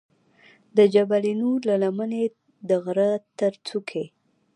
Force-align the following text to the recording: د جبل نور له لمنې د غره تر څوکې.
د 0.77 0.79
جبل 0.93 1.25
نور 1.41 1.59
له 1.69 1.75
لمنې 1.83 2.23
د 2.69 2.71
غره 2.83 3.11
تر 3.39 3.53
څوکې. 3.67 4.05